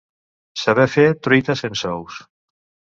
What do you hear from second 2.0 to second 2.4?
ous.